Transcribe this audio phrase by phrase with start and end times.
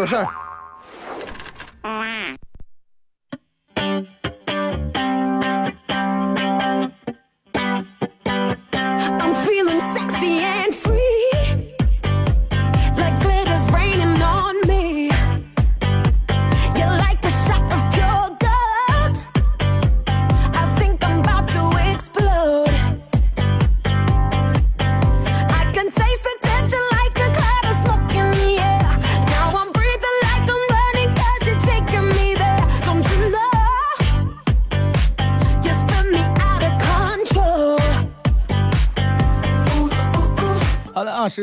[0.00, 0.39] 说事儿。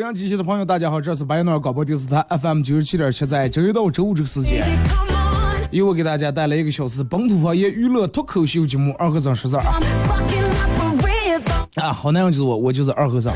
[0.07, 4.65] 阳机器的朋友，大家好，这是白鸟广播电视台 FM 九十七点七，在周一到周五这个时间，
[5.69, 9.79] 由我给大家带来一个小时本土方言娱乐脱口秀节目《二和尚说事儿》啊
[11.75, 13.33] 啊，好男人就是我，我就是二和尚。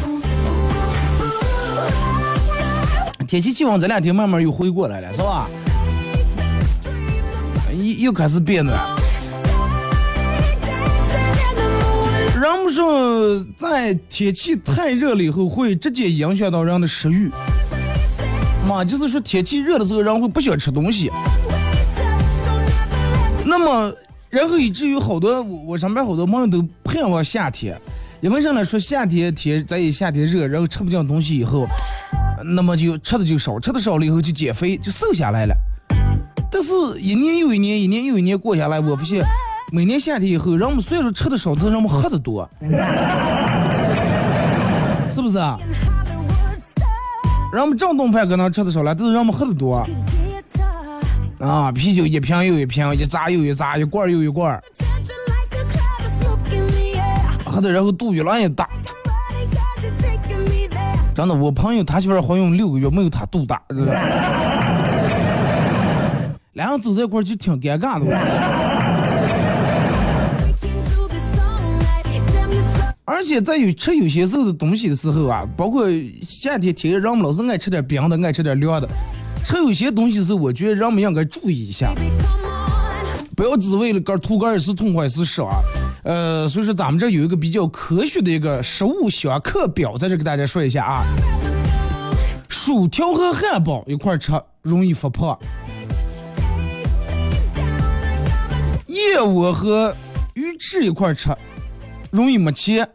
[3.27, 5.49] 天气气温这两天慢慢又回过来了，是吧？
[7.73, 9.00] 又又开始变暖。
[12.41, 17.29] 人们说，在天气太热了以后，会直接影响到人的食欲。
[18.67, 21.11] 嘛，就是说天气热的时候，人会不想吃东西。
[23.45, 23.93] 那么，
[24.31, 27.79] 然后以至于好多我我身边好多朋友都盼望夏天，
[28.21, 28.65] 因为啥呢？
[28.65, 31.67] 说夏天天在一夏天热，然后吃不进东西以后，
[32.43, 35.55] 那么就吃的就少，吃的少了以后就减肥，就瘦下来了。
[36.51, 39.23] 但是，一年又一年，一年又一年过下来，我发现
[39.73, 42.47] 每年夏天以后，人们虽然说吃的少，但是人们喝的多，
[45.09, 45.57] 是不是啊？
[47.53, 49.81] 人们正顿饭可能吃的少了，但是人们喝的多
[51.39, 51.71] 啊！
[51.71, 54.61] 啤酒一瓶又一瓶，一扎又一扎，一罐又一罐，
[57.45, 58.67] 喝的然后肚越来越大。
[61.15, 63.61] 真的，我朋友他媳妇怀孕六个月，没有他肚大。
[63.69, 63.93] 真的
[66.51, 68.05] 两人走在一块儿就挺尴尬的。
[73.21, 75.87] 而且在有吃有些时候的东西的时候啊，包括
[76.23, 78.89] 夏天天热，人们老是爱吃点冰的，爱吃点凉的。
[79.45, 81.93] 吃有些东西的时候，我觉得人们应该注意一下，
[83.35, 85.53] 不要只为了个图个一时痛快一时爽。
[86.03, 91.03] 呃，所以说咱们这有一个比较科学的一个食物小课表，在这给大家说一下啊。
[92.49, 94.31] 薯条和汉堡一块儿吃
[94.63, 95.37] 容易发胖，
[98.87, 99.95] 燕窝和
[100.33, 101.29] 鱼翅一块儿吃
[102.11, 102.87] 容易没钱，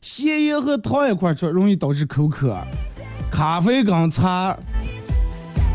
[0.00, 2.56] 咸盐和糖一块儿吃容易导致口渴，
[3.30, 4.56] 咖啡跟茶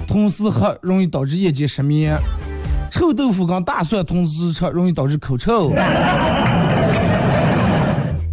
[0.05, 2.17] 同时喝容易导致夜间失眠，
[2.91, 5.71] 臭豆腐跟大蒜同时吃容易导致口臭。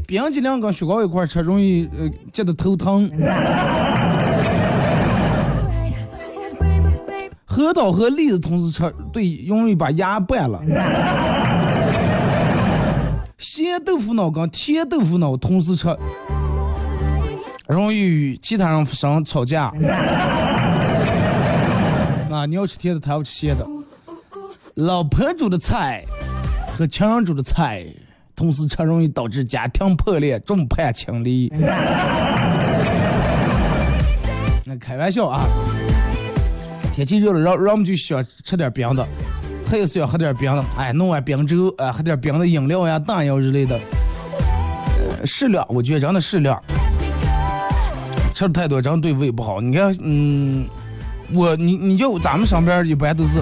[0.04, 3.08] 冰激凌跟雪糕一块儿吃容易呃觉得头疼，
[7.44, 10.60] 核桃和栗子同时吃对容易把牙绊了。
[13.40, 15.88] 咸豆腐脑跟甜豆腐脑同时吃，
[17.66, 19.72] 容易与其他人发生吵架。
[22.30, 23.66] 啊，你要吃甜的，他要吃咸的。
[24.74, 26.04] 老婆煮的菜
[26.76, 27.86] 和情人煮的菜
[28.36, 31.50] 同时吃，容易导致家庭破裂，众叛亲离。
[34.66, 35.46] 那开玩笑啊，
[36.92, 39.08] 天气热了，让让我们就想吃点冰的。
[39.70, 43.78] 他也是要喝点冰的，哎，弄碗冰粥，啊，喝点冰的饮料呀、蛋药之类的，
[45.24, 46.60] 适量，我觉得真的适量，
[48.34, 49.60] 吃的太多真对胃不好。
[49.60, 50.66] 你看，嗯，
[51.32, 53.40] 我你你就咱们上边一般都是，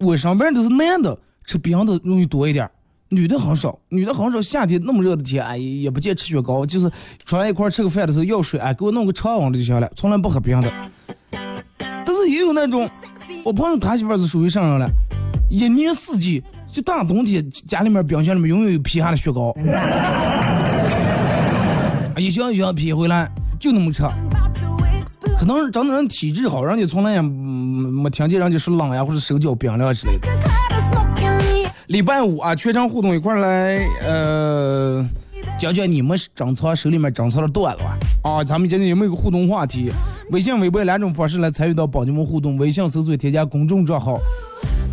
[0.00, 2.68] 我上边都是男的吃冰的容易多一点，
[3.10, 4.42] 女的很少，女的很少。
[4.42, 6.90] 夏天那么热的天，哎，也不见吃雪糕，就是
[7.24, 10.72] 出来一块吃个饭的时候要水，哎，给我弄个常温的就行了，从来不喝冰的。
[12.04, 12.90] 但是也有那种，
[13.44, 14.90] 我朋友他媳妇是属于啥人了？
[15.48, 19.54] 一年四季，就大冬天家里面冰箱里面永远有皮下的雪糕，
[22.14, 24.02] 啊一箱一箱批回来就那么吃。
[25.38, 30.28] 可能是真的人体质好，人家从来也嗯没听见人家说冷呀或者手脚冰凉之类的。
[31.88, 35.08] 礼拜五啊，全场互动一块来，呃，
[35.56, 37.96] 讲讲你们珍藏手里面珍藏的段子吧。
[38.24, 39.92] 啊，咱们今天有没有个互动话题？
[40.32, 42.56] 微信、微博两种方式来参与到帮你们互动。
[42.58, 44.18] 微信搜索添加公众账号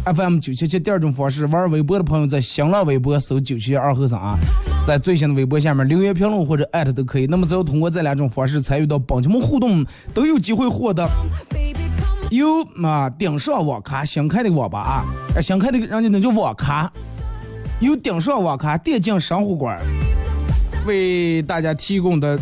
[0.06, 0.80] FM 九七七。
[0.80, 4.38] 第二种方式，玩微博的朋友在新浪微博搜九七二和尚啊，
[4.86, 7.26] 在最新的微博下面留言评论或者艾特都可以。
[7.28, 11.08] 那么只要通过这两种方式参与到帮你们互动，都有机会获得。
[12.32, 12.46] 有
[12.84, 16.92] 啊，顶上网咖新开的网吧啊，新开的人家那叫网咖，
[17.80, 19.80] 有顶上网咖电竞生活馆
[20.86, 22.38] 为大家提供的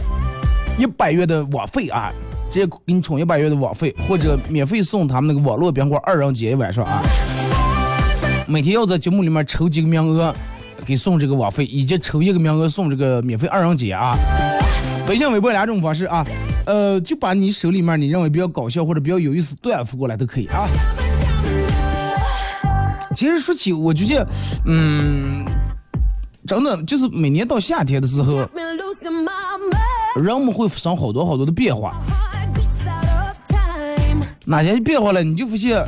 [0.79, 2.11] 一百元的网费啊，
[2.49, 7.03] 直接给你充一百元的网费，或者免费送他们那个网络宾馆二人间一晚上啊。
[8.47, 10.33] 每天要在节目里面抽几个名额，
[10.85, 14.17] 给送这个网费，以及抽一个名额送这个免费二人节啊。
[15.07, 16.25] 微信、微博两种方式啊，
[16.65, 20.67] 呃，就把你手里面你认为比较搞笑或者比较有意思段子过来都可以啊。
[23.15, 24.27] 其实说起，我觉得，
[24.65, 25.45] 嗯，
[26.45, 28.47] 真的就是每年到夏天的时候，
[30.15, 32.01] 人们会发生好多好多的变化。
[34.45, 35.83] 哪些变化了，你就发现，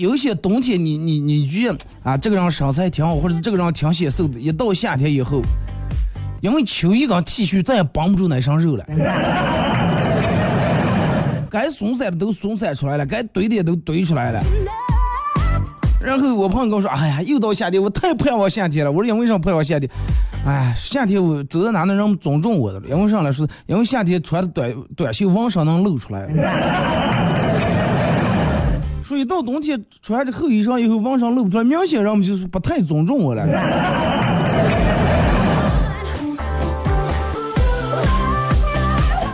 [0.00, 5.42] 有些冬天你你你觉啊，这个人身材挺好，或者这个人挺显瘦的，一到夏天以后。
[6.40, 8.84] 因为秋衣跟 T 恤再也绑不住那身肉了，
[11.50, 14.42] 该松散的都松散出来了，该堆的也都堆出来了。
[16.00, 19.90] 然后我朋友跟我说：“哎呀，又到夏天，我太盼望夏天了。”我说：“因为啥盼望夏天？
[20.46, 22.80] 哎，夏天我走到哪能人尊重我的？
[22.88, 23.46] 因为啥来说？
[23.66, 26.26] 因为夏天穿的短短袖往上能露出来。
[29.20, 33.44] 所以到冬天穿着厚衣裳以后往上露不出来，明显人们就是不太尊重我了。”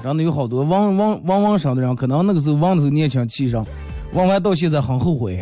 [0.02, 3.64] 真的有好多往往往往上的人，可能那个时候往的时候年轻气盛，
[4.12, 5.38] 往完到现在很后悔，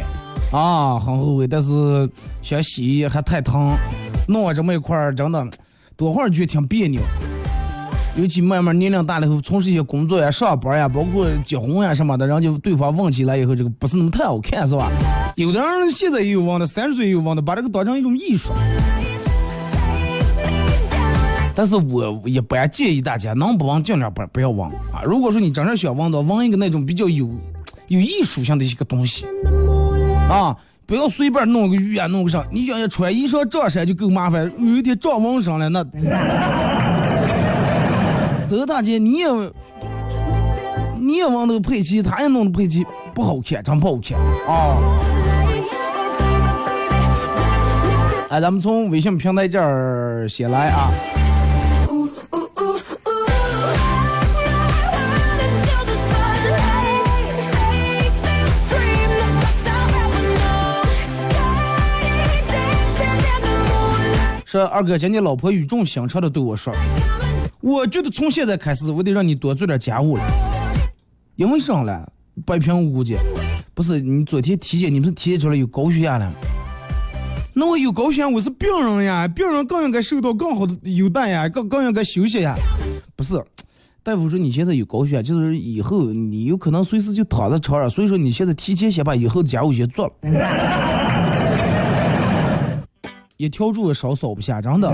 [0.52, 1.49] 啊，很后悔。
[1.49, 2.06] 但是
[2.43, 3.73] 想洗还太疼，
[4.29, 5.43] 弄完这么一块儿，真的
[5.96, 7.00] 多会儿觉得挺别扭。
[8.17, 14.89] 尤其慢慢年龄大了以后，从事一些工作呀、上班呀，包括结婚呀什么的，然后就对方问起来以后，这个不是那么太好看，是吧？
[15.37, 18.53] 有的人现在也有忘的，三十岁也有忘的，把这个当成一种艺术。
[21.57, 25.03] 但是我一般建议大家能不忘尽量不不要忘啊！
[25.05, 27.29] 如果说你真正想忘的，忘一个那种比较有
[27.89, 29.25] 有艺术性的一个东西
[30.29, 30.57] 啊，
[30.87, 32.45] 不要随便弄个鱼啊，弄个啥。
[32.51, 35.85] 你想要穿衣裳撞衫就够麻烦，有一天撞纹上了那，
[38.46, 39.26] 走大姐你也
[40.99, 44.76] 你也往那个佩奇，他也弄的佩奇，不好看，真不好看啊！
[48.31, 50.91] 哎，咱们从微信平台这儿先来啊。
[64.44, 66.73] 说二哥，今天老婆语重心长的对我说
[67.65, 70.23] ：“我觉得从现在开始，我得让你多做点家务了。
[71.37, 72.07] 因为啥了？
[72.45, 73.11] 百平无辜
[73.73, 76.31] 不是你昨天体检，你不是体检出来有高血压了？
[77.55, 82.55] 那我有高血压，我是病人呀，病人更应该受到更好的优待呀，更更应该休息呀。
[83.17, 83.43] 不是，
[84.03, 90.13] 大夫说你现在有高血压，就是以后你有可能随时就躺在床上，所以说你现在提前先把以后的家务先做了。
[93.39, 94.93] ”一条柱也少扫不下，真的。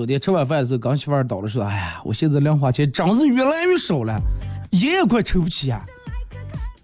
[0.00, 4.18] 昨天吃完饭的时候，刚媳妇儿叨了说：“哎呀，我现在零花钱真是越来越少了，
[4.70, 5.82] 烟也快抽不起啊。”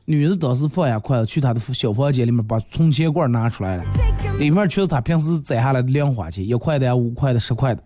[0.04, 3.84] 女的当时放下筷子，去她的小房间里面把存钱罐拿出来了，
[4.38, 7.82] 里面全是她平时攒下来的零花钱，一块的、五块的、十块的。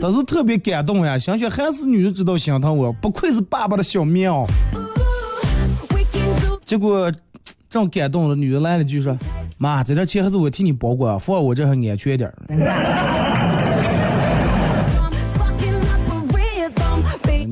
[0.00, 4.46] 当时特别感动呀，想想还是女的知道心疼我，不愧是爸爸的小棉袄。
[6.64, 7.12] 结果
[7.68, 9.14] 正感动了，女的来了句说
[9.58, 12.32] ：“妈，这点钱还是我替你保管，放我这还安全点。”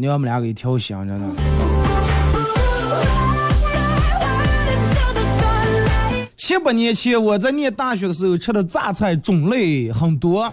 [0.01, 1.27] 娘们两个一条心，真的。
[6.37, 10.53] 七八年前我在念大学的时候吃的榨菜种类很多。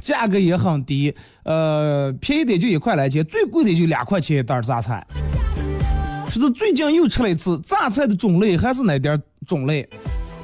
[0.00, 5.06] 价格也很低，呃，便宜点就一块来钱，最贵的就两块钱一袋榨菜。
[6.30, 9.86] 说是最近又吃了一次榨菜的种类还是那点种类，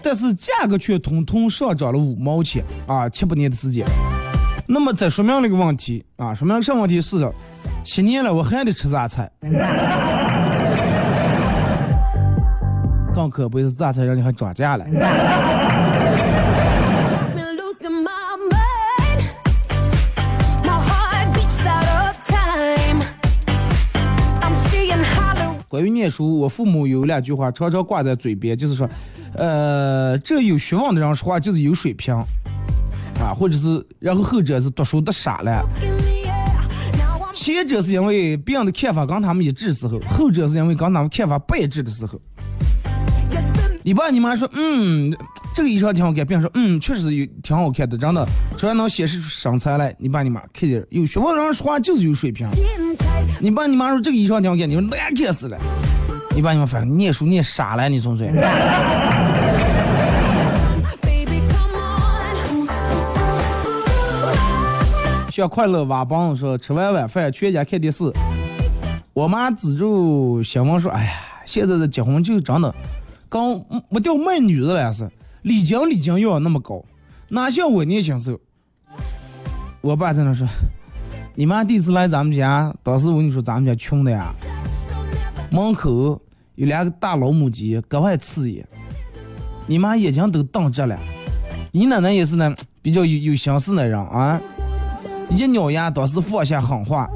[0.03, 3.09] 但是价格却统统上涨了五毛钱啊！
[3.09, 3.87] 七八年的时间，
[4.67, 7.01] 那么这说明了一个问题啊，说明什么问题？
[7.01, 7.27] 是，
[7.87, 9.31] 七年了我还得吃榨菜。
[13.15, 14.85] 更可悲的是榨菜让你还涨价了。
[25.69, 28.89] 关于念书，我父母有两句话常常挂在嘴边，就是说，
[29.35, 32.13] 呃，这有学问的人说话就是有水平，
[33.21, 35.65] 啊，或者是，然后后者是读书的傻了。
[37.37, 42.19] 前者是因为别人的看法跟他们一致时候，后者是因为跟他们看法不一致的时候。
[43.83, 45.15] 你爸你妈说，嗯，
[45.55, 48.27] 这个衣裳挺好看，别人说，嗯，确实有挺好看的，真的，
[48.57, 52.49] 只要能显示出身材来，你爸你妈看见有学问人说话就是有水平。
[53.39, 55.59] 你爸你妈说这个衣裳挺好看，你说难看死了。
[56.35, 58.29] 你爸你妈反正念书念傻了，你从嘴。
[65.37, 68.11] 像快乐挖帮说吃完晚饭全家看电视，
[69.13, 71.13] 我妈指着新闻说：“哎呀，
[71.45, 72.75] 现在的结婚就真的
[73.29, 75.07] 跟没掉卖女的了是，
[75.43, 76.83] 礼金礼金要那么高，
[77.29, 78.41] 哪像我年轻时候。”
[79.83, 80.49] 我爸在那说
[81.37, 84.33] ：“你妈第一次来咱们家，当时我跟你说咱们家穷的呀，
[85.53, 86.19] 门口
[86.55, 88.67] 有两个大老母鸡，格外刺眼，
[89.67, 90.99] 你妈眼睛都瞪直了。
[91.73, 94.41] 你奶奶也是呢，比较有有心思那人啊。”
[95.31, 97.09] 一咬牙，当时放下狠话，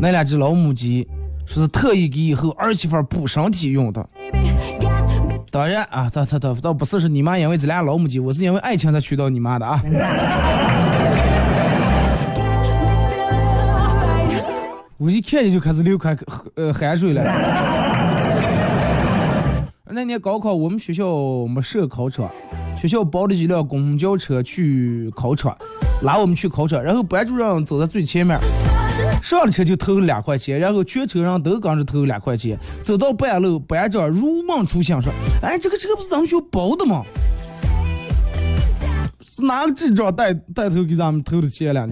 [0.00, 1.06] 那两只老母鸡
[1.46, 4.06] 说是特意给以后儿媳妇补身体用的。
[5.50, 9.80] 当然啊，他他他倒不是说你妈因为这俩老母鸡，我是因为爱情才娶到你妈的啊。
[14.96, 16.16] 我一看见就开始流开
[16.56, 17.22] 呃汗水了。
[19.90, 22.28] 那年高考，我们学校没设考场，
[22.76, 25.56] 学校包了几辆公交车去考场。
[26.02, 28.38] 拉我们去考场，然后班主任走在最前面，
[29.22, 32.58] 上了车就偷了两块钱，然后全车上都跟着偷了两块钱。
[32.82, 37.02] 走到半路，班长如梦初醒说：“哎，这个车不是咱们学校包的吗？
[39.24, 41.86] 是哪个智障带带头给咱们偷的钱了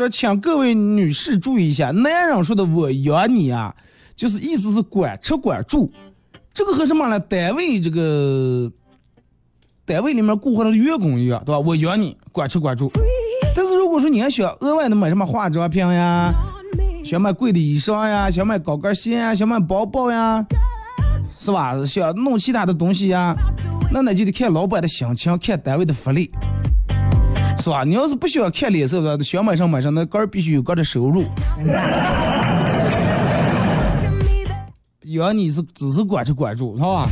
[0.00, 3.74] 说，请各位女士注意一下，男人说的“我养你啊”，
[4.16, 5.92] 就是意思是管吃管住，
[6.54, 7.20] 这个和什么呢？
[7.20, 8.72] 单位这个
[9.84, 11.58] 单位里面雇回来的员工一样，对吧？
[11.58, 12.90] 我养你，管吃管住。
[13.54, 16.32] 但是如果说你还想额外的买什么化妆品呀，
[17.04, 20.42] 想买贵的衣裳呀，想买高跟鞋呀，想买包包呀，
[21.38, 21.84] 是吧？
[21.84, 23.36] 想弄其他的东西呀，
[23.92, 26.30] 那那就得看老板的心情，看单位的福利。
[27.60, 27.84] 是吧？
[27.84, 31.24] 你要是不喜欢看脸色的，想买上买上，那哥儿必须有哥的收入。
[35.02, 37.06] 养你是只是管吃管住，是吧？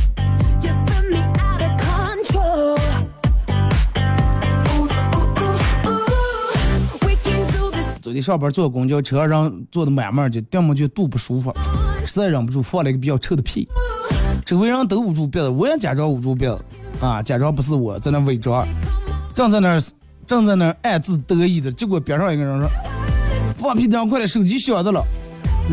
[8.01, 11.53] 昨天上班坐公交车，让坐的满满的，要么就肚不舒服，
[12.07, 13.67] 实在忍不住放了一个比较臭的屁。
[14.45, 16.59] 周围人都捂住鼻子，我也假装捂住鼻子，
[17.01, 18.67] 啊，假装不是我在那伪装，
[19.35, 19.79] 正在那。
[20.29, 22.69] 正在那儿暗自得意的，结果边上一个人说
[23.57, 25.03] ：“放屁凉快了，手机响的了。”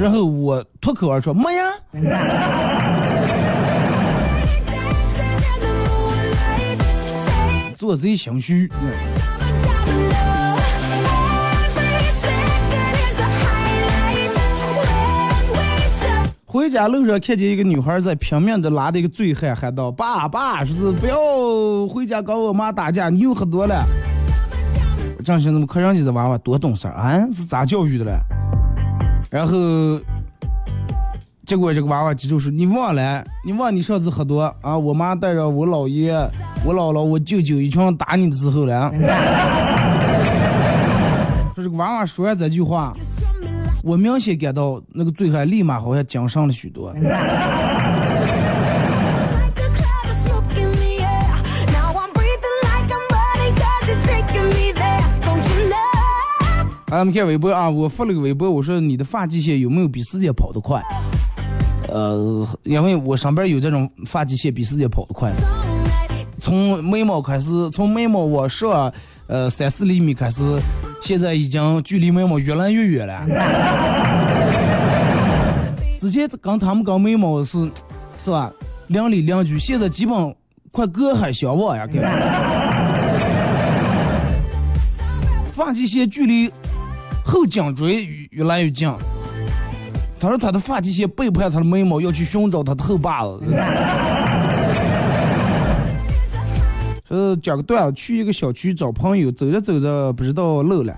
[0.00, 1.74] 然后我脱口而出：“没呀。”
[7.76, 8.66] 做贼心虚。
[16.46, 23.84] 回家路上看见一个女孩在拼命的拉的一个醉汉，喊道：“爸爸，说是不要回家跟我妈打架，你又喝多了。”
[25.26, 28.16] 张先生，看人家这娃娃多懂事儿啊，是咋教育的了？
[29.28, 29.98] 然后，
[31.44, 33.26] 结果这个娃娃记住说：“你忘了？
[33.44, 34.78] 你忘你上次喝多啊？
[34.78, 36.12] 我妈带着我姥爷、
[36.64, 38.88] 我姥姥、我舅舅一群打你的时候了。”
[41.56, 42.96] 说这个娃娃说完这句话，
[43.82, 46.94] 我明显感到那个醉汉立马好像精神了许多。
[56.88, 60.80] 咱们看微博啊，我发了个微博，我说你的发际线有没有比时间跑得快？
[61.88, 65.32] 呃，因为我上边有这种发际线比时间跑得快，
[66.38, 68.92] 从眉毛开始，从眉毛往上，
[69.26, 70.42] 呃，三四厘米开始，
[71.02, 73.26] 现在已经距离眉毛越来越远了。
[75.98, 77.68] 之前跟他们刚眉毛是，
[78.16, 78.52] 是吧？
[78.86, 80.34] 两里两距，现在基本
[80.70, 81.98] 快隔海相望呀，哥。
[85.52, 86.48] 发际线距离。
[87.26, 88.88] 后颈椎越来越近，
[90.20, 93.40] 他说他的发际线背叛他的眉毛，要去寻找他的后把子。
[97.08, 100.96] 说讲个段子，去一个小区找朋友，走着走着不知道漏了，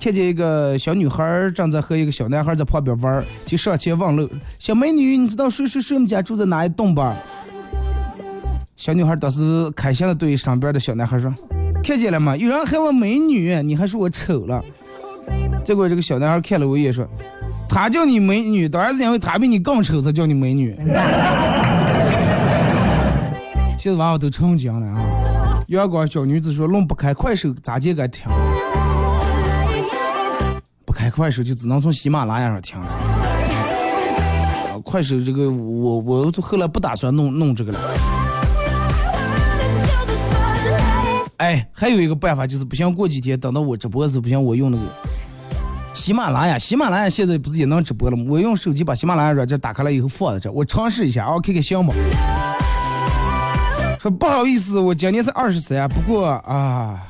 [0.00, 4.30] 看见一个小女孩正在和一个小男孩在旁边玩，就上前问路
[4.60, 7.16] ：“小美女，你知道谁谁谁们家住在哪一栋吧？”
[8.76, 11.34] 小女孩当时开心的对身边的小男孩说
[11.82, 12.36] ：“看见了吗？
[12.36, 14.62] 有人喊我美女，你还说我丑了。”
[15.66, 17.04] 结果这个小男孩看了我一眼说
[17.68, 20.78] ：“他叫你美女，当然是因为他比你更丑才叫你美女。
[23.76, 25.58] ”现在娃娃都成精了啊！
[25.66, 28.30] 阳光小女子说：“弄不开快手咋接该听？
[30.84, 32.86] 不开快手就只能从喜马拉雅上听了。
[34.84, 37.80] 快手这个我我后来不打算弄弄这个了。
[41.38, 44.84] 哎，还有一个办法就是不行，过几天等到我直播的时候，不行我用那个
[45.96, 46.58] 喜马拉雅。
[46.58, 48.24] 喜马拉雅现在不是也能直播了吗？
[48.28, 51.94] 我用手机把喜马拉雅软件打开了以后放在这，我尝试一下啊，看看行吗？
[53.98, 57.00] 说不好意思，我今年是二十三，不过啊，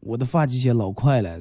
[0.00, 1.38] 我的发际线老快了。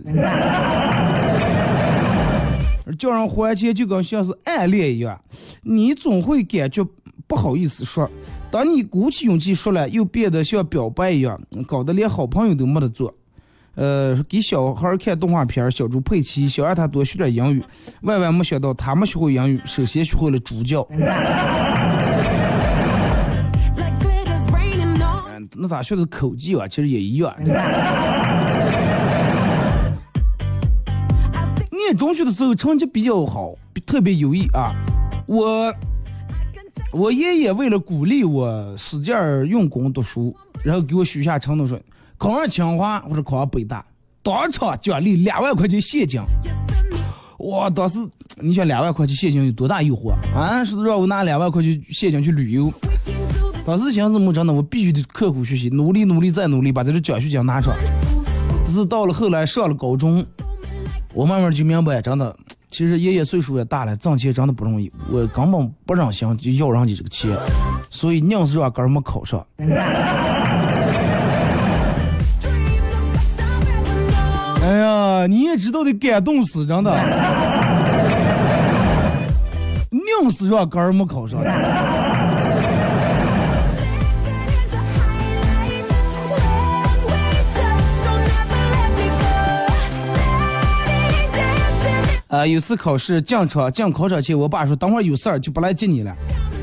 [2.97, 5.19] 叫人还钱就跟像是暗恋一样，
[5.63, 6.85] 你总会感觉
[7.25, 8.09] 不好意思说。
[8.51, 13.13] 当你鼓起勇气说了，又变得像表白一样，搞得连好朋友都没得做。
[13.75, 17.63] 呃，给小孩看动画片，小猪佩奇想让他多学点英语，
[18.01, 20.87] 万万没想到他没学会英语，首先学会了猪叫。
[25.61, 26.67] 那咋学的口技啊？
[26.67, 27.35] 其实也一样。
[31.71, 33.53] 念中学的时候成绩比较好，
[33.85, 34.73] 特别优异啊。
[35.25, 35.73] 我
[36.91, 41.77] 我爷爷为了鼓励我使劲儿用功读书，然后给我许下承诺说，
[42.19, 43.83] 考上清华或者考上北大，
[44.21, 46.21] 当场奖励两万块钱现金。
[47.37, 47.97] 哇，当时
[48.41, 50.61] 你想两万块钱现金有多大诱惑啊？
[50.65, 52.69] 是让我拿两万块钱现金去旅游。
[53.65, 57.73] 当时寻思，么真的我必须得刻苦学习，努力努力再努力，把这个奖学金拿上。
[58.67, 60.25] 只是到了后来上了高中，
[61.13, 62.35] 我慢慢就明白，真的，
[62.69, 64.91] 其实爷爷岁数也大了，挣钱真的不容易。
[65.09, 67.33] 我根本不忍心就要人家这个钱，
[67.89, 69.45] 所以硬是让哥们考上。
[75.27, 76.91] 你也知道得感动死，真的，
[79.89, 81.39] 宁死让哥儿没考上。
[92.27, 96.15] 呃，有次考试进场进考场前，我爸说等会儿有事儿就不来接你了。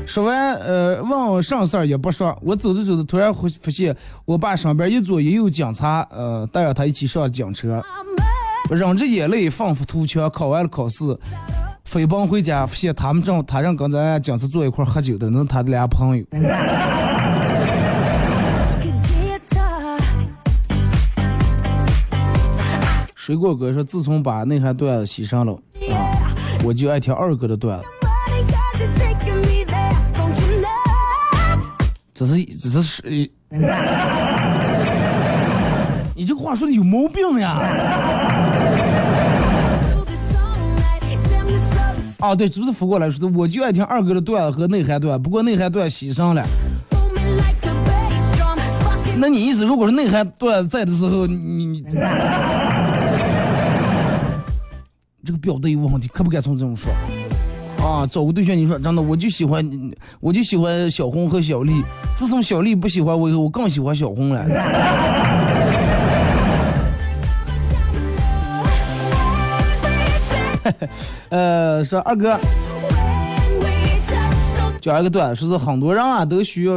[0.05, 2.33] 说完，呃，问我上事儿也不说。
[2.41, 3.93] 我走着走着，突然发发现
[4.23, 7.83] 我爸上边一左一右警察，呃，带着他一起上警车
[8.69, 10.29] 忍着眼泪反复图强。
[10.29, 11.17] 考完了考试，
[11.85, 16.25] 飞奔回家，发现他们正他正跟咱警察坐一块喝酒的，那他的俩朋友。
[23.15, 25.51] 水果哥说，自从把内涵段子洗上了，
[25.91, 27.87] 啊，我就爱听二哥的段子。
[27.99, 31.59] Body got you taking me there don't you know
[32.13, 33.29] 只是只是是，
[36.15, 37.59] 你这个话说的有毛病呀！
[42.19, 43.37] 啊，对，是不是扶过来说的？
[43.37, 46.43] 我就爱听二哥的段和内涵段，不过内涵段洗上了。
[49.17, 51.83] 那你意思，如果是内涵段在的时候，你你
[55.23, 56.91] 这个表达有问题，可不敢从这种说。
[57.85, 59.63] 啊，找个对象，你说真的，我就喜欢，
[60.19, 61.83] 我就喜欢小红和小丽。
[62.15, 64.43] 自从小丽不喜欢我以后，我更喜欢小红了。
[71.29, 72.37] 呃，说二哥。
[74.79, 76.75] 讲一个段，说是很多人啊都需要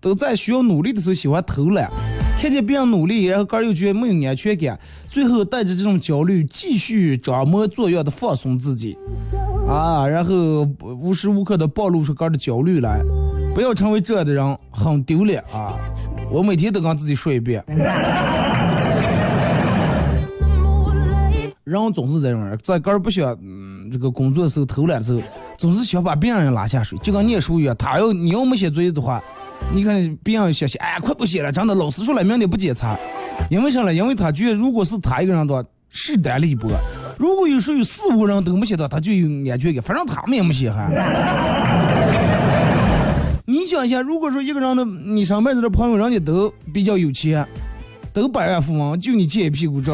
[0.00, 1.90] 都在需要努力的时候喜欢偷懒，
[2.38, 8.98] 看见别人努力，然后个儿又觉得没有安全感，最后带着这种焦虑继续装模作样的放松自己，
[9.66, 13.00] 啊，然后无时无刻的暴露出个儿的焦虑来，
[13.54, 15.74] 不要成为这样的人，很丢脸啊！
[16.30, 17.64] 我每天都跟自己说一遍，
[21.66, 25.20] 人总是这样，在个儿不想嗯这个工作的时候偷懒的时候，
[25.58, 29.20] 总是想把别人拉下水，就跟念书一样，他要你要没写作业的话，
[29.74, 32.96] 你看别人写写，哎，快不写了，真的，老师说了，明天不检查，
[33.50, 33.92] 因为啥呢？
[33.92, 36.68] 因为他觉得如果是他一个人的话，势单力薄。
[37.18, 40.88] 如果有时候有四五个人都没写到，他就有安全感，反正他们也没写哈。
[43.44, 47.44] 你想一下，如果说一个人的你上班的朋友，人家都比较有钱，
[48.12, 49.92] 都百万富翁，就你借一屁股债，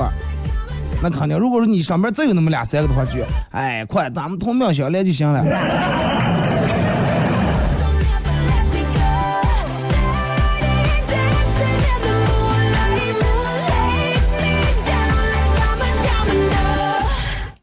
[1.02, 1.36] 那肯定。
[1.36, 5.44] 如果说你上边再有那么俩三个的话，就哎，快，咱们同病相连就行了。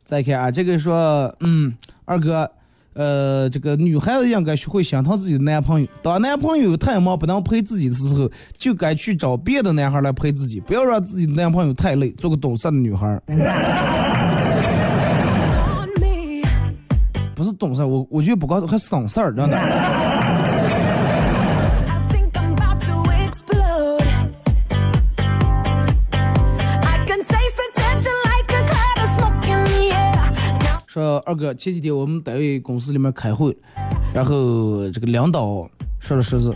[0.03, 1.73] 再看啊，这个说，嗯，
[2.05, 2.51] 二哥，
[2.93, 5.87] 呃，这个女孩子应该学会心疼自己的男朋友。
[6.01, 13.21] 当男朋友太忙不能陪自己的时候，就该去找别的男孩来陪自己，不要让自己的男朋友太累，做个懂事的女孩.
[17.35, 19.57] 不是懂事，我我觉得不光还省事儿，真的。
[31.29, 33.55] 二哥，前几天我们单位公司里面开会，
[34.11, 36.51] 然后这个领导说了说是，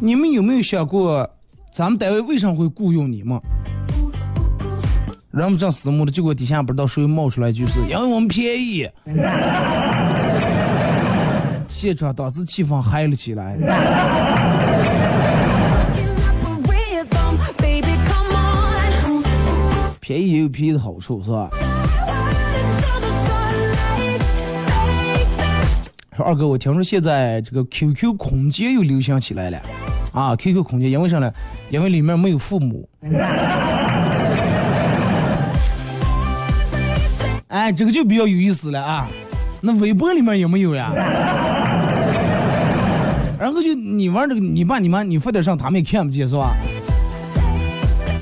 [0.00, 1.30] 你们有没有想过，
[1.72, 3.40] 咱们单位为什么会雇佣你们？
[5.30, 8.90] 然后我们正思慕的，结果底下不知道谁冒出来一句是，因为我们便宜。
[11.68, 13.56] 现场当时气氛嗨了起来。
[20.00, 21.48] 便宜也有便宜的好处，是吧？
[26.24, 29.60] 二哥，我听说现在这个 QQ 空间又流行起来了，
[30.12, 31.32] 啊，QQ 空间因为啥呢？
[31.70, 32.88] 因为里面没有父母。
[37.48, 39.08] 哎，这个就比较有意思了啊。
[39.60, 40.92] 那微博里面有没有呀？
[43.38, 46.54] 然后就你玩这个，你爸你妈你发点上，他们也看不见是吧？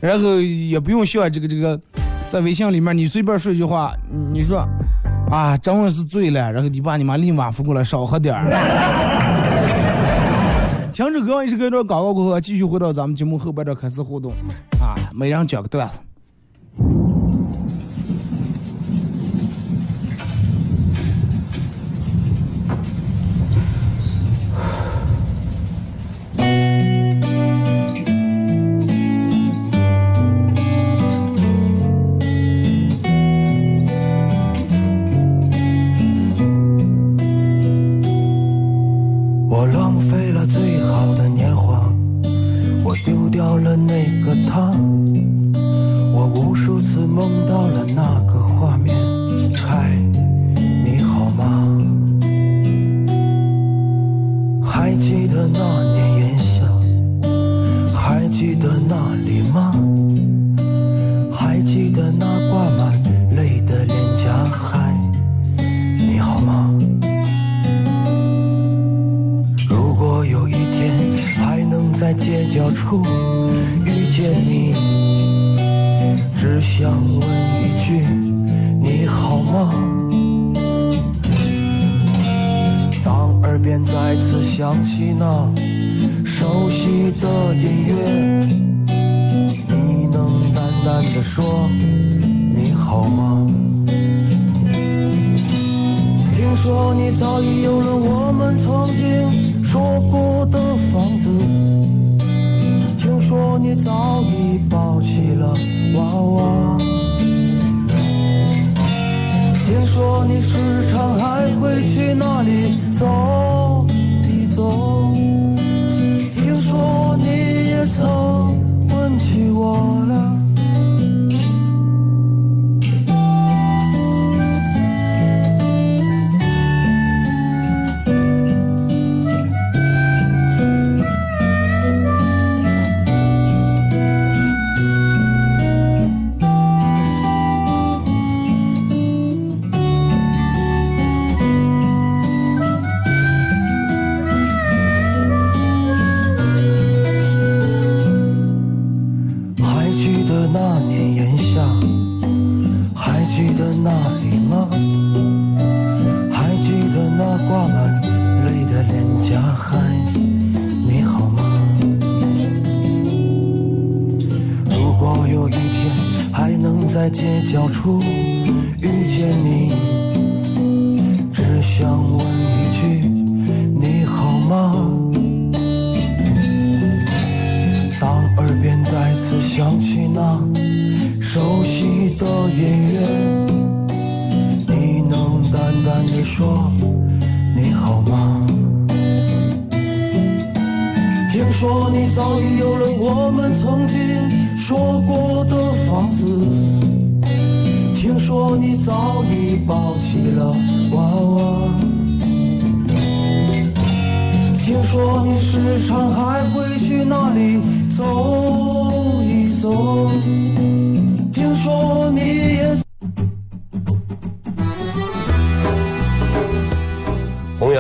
[0.03, 1.81] 然后也不用像这个这个，
[2.29, 3.93] 在微信里面你随便说一句话，
[4.33, 4.67] 你说
[5.31, 8.47] 啊，真的是醉了，然后你爸你妈立马扶过来少喝点儿。
[10.93, 14.33] 停止歌，一首歌段广告过后，继续回到咱们节目后半段开始互动
[14.81, 15.95] 啊，每人讲个段子。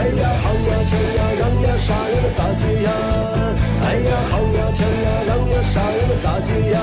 [0.00, 2.88] 哎呀好呀抢呀让呀啥呀那咋接呀？
[3.84, 6.80] 哎呀好呀抢呀让呀啥呀那咋接呀？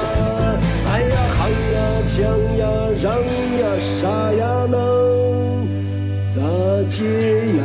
[0.86, 2.16] 哎呀好呀抢
[2.60, 2.62] 呀
[3.02, 3.06] 让
[3.58, 4.78] 呀啥呀那
[6.30, 6.38] 咋
[6.88, 7.02] 接
[7.58, 7.62] 呀？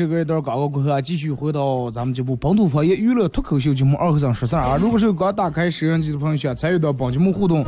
[0.00, 4.78] 这个一段广告过后啊，继续回到咱们这部本土方言娱乐脱口秀节目《二和尚说事儿》啊。
[4.80, 7.62] 如果是刚打开摄像机的朋友，想参与到本节目互动，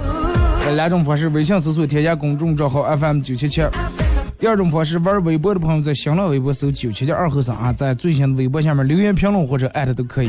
[0.65, 3.65] 呃，两种方式：微信搜索添加公众账号 FM 九七七；
[4.39, 10.29] 第二种方式，玩微博的朋友在新浪微博搜九七七二和尚啊，在最新的微博下面留言评论或者艾特都可以。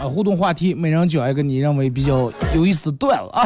[0.00, 3.42] 啊，互动话题，每人讲一个你认为比较有意思的段子啊。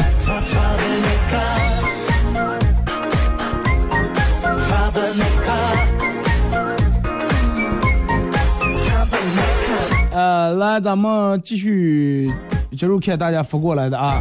[10.61, 12.31] 来，咱们继续
[12.73, 14.21] 接着看大家发过来的啊。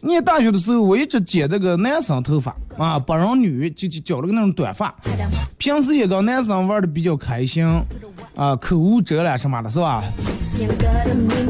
[0.00, 4.94] 念大学的时候，我一直剪这个男生头发啊，不让女，就就剪了个那种短发。
[5.58, 7.66] 平时也跟男生玩的比较开心，
[8.36, 10.04] 啊，口无遮拦什么的，是吧？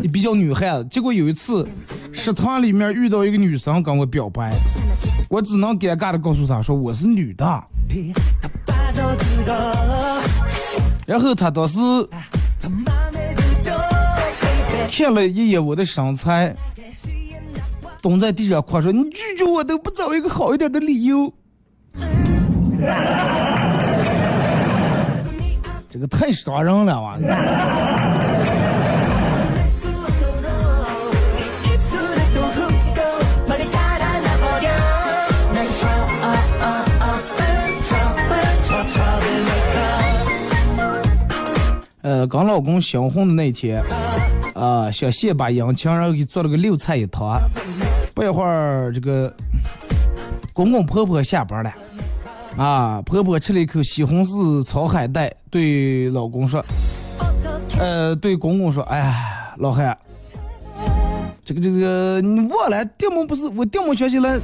[0.03, 0.89] 也比较女汉子。
[0.91, 1.69] 结果有一次，
[2.11, 4.55] 食堂里面遇到一个女生跟我表白，
[5.29, 7.65] 我只能尴尬的告诉她说我是女的。
[11.07, 11.79] 然后他当时
[14.91, 16.55] 看了一眼我的身材，
[18.03, 21.33] 蹲在地上哭说：“你拒绝我都不找一个好一点的理由。
[25.89, 27.17] ”这个太伤人了哇！
[42.07, 43.83] 呃，跟老公新婚的那天，
[44.55, 47.37] 啊、想献把殷勤，然后给做了个六菜一汤。
[48.15, 49.35] 不一会儿，这个
[50.53, 51.73] 公公婆婆下班了，
[52.57, 56.65] 啊，婆婆吃了一口西红柿炒海带，对老公说，
[57.77, 59.99] 呃，对公公说，哎呀，老汉，
[61.45, 64.41] 这个这个，你忘了，顶门不是我顶门学习了，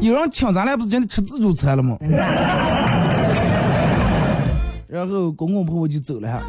[0.00, 1.96] 有人请咱俩不是今天吃自助餐了吗？
[4.96, 6.42] 然后公公婆婆就走了，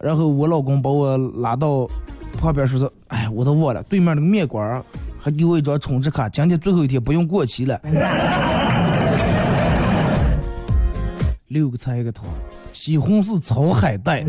[0.00, 1.88] 然后我老公把我拉到
[2.36, 4.82] 旁边说说，哎，我都忘了，对面那个面馆
[5.20, 7.80] 还给我一张充值卡，今天最后一天不用过期了。
[11.46, 12.24] 六个菜一个汤，
[12.72, 14.24] 西红柿炒海带，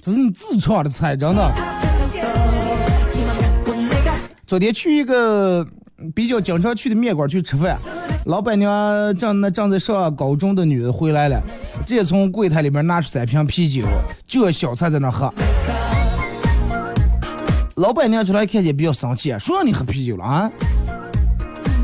[0.00, 1.52] 这是你自创的菜，真的。
[4.46, 5.66] 昨天去一个
[6.14, 7.78] 比较经常去的面馆去吃饭，
[8.26, 11.40] 老板娘正那正在上高中的女的回来了，
[11.84, 13.82] 直接从柜台里面拿出三瓶啤酒，
[14.26, 15.32] 就小菜在那喝。
[17.76, 20.50] 老板娘出来看见比较生气，说让你喝啤酒了啊？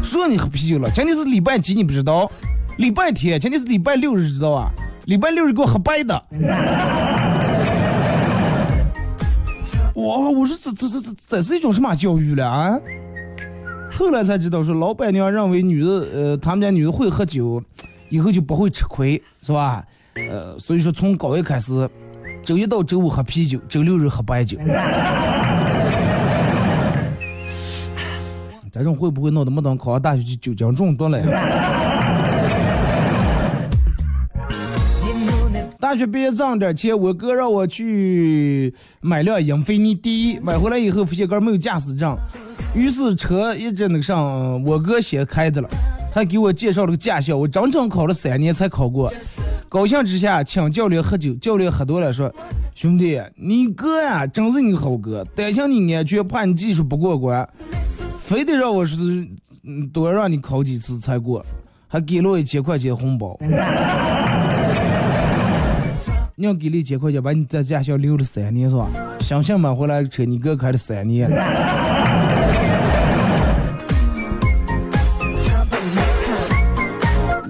[0.02, 2.31] 说让你喝啤酒了，今天是礼拜几你不知道？
[2.79, 4.70] 礼拜天，今天是礼拜六日知道啊？
[5.07, 6.22] 礼拜六日给我喝白的。
[9.94, 10.31] 哇！
[10.31, 12.79] 我说这这这这这是一种什么教育了啊？
[13.98, 17.62] 后来才知道，说老板娘认为女的，呃，他们家女的会喝酒，
[18.11, 19.82] 以后就不会吃亏，是吧？
[20.30, 21.88] 呃，所以说从高一开始，
[22.42, 24.59] 周一到周五喝啤酒，周六日喝白酒。
[28.70, 31.26] 这种会不会闹得没等考上大学就酒精中毒了呀？
[35.80, 42.14] 大学毕业挣点钱，我哥让我去买辆英菲尼迪，买回来以后发现哥没有驾驶证，
[42.74, 45.68] 于是车一直那个上我哥先开的了，
[46.14, 49.12] 还给我介绍了个驾校，我整整考了三年才考过。
[49.68, 52.32] 高兴之下请教练喝酒，教练喝多了说
[52.74, 57.46] ：“兄弟，你哥呀、真是你好哥，担心你安全，怕你技术不过关，
[58.20, 58.96] 非得让我是
[59.64, 61.44] 嗯多让你考几次才过，
[61.88, 63.36] 还给了我一千块钱红包。
[66.38, 68.88] ”你要给了一千块钱，把你在驾校留了三年是吧？
[69.20, 71.30] 想想买回来的车，你哥开了三年。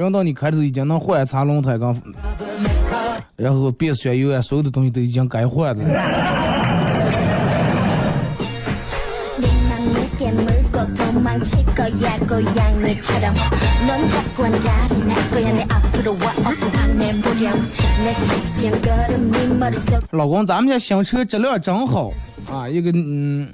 [0.07, 1.93] 等到你开的时候已经能换擦轮胎刚，
[3.35, 5.85] 然后变速箱油啊，所有的东西都已经该换了。
[11.96, 13.34] 칠 거야 고양이처럼
[13.88, 17.54] 넌 자꾸 앉아리 날 거야 내 앞으로 와 어서 화내보렴
[18.04, 22.12] 내 섹시한 걸음 네 머릿속 老公，咱们家新车质量真好
[22.52, 22.68] 啊！
[22.68, 23.48] 一个嗯，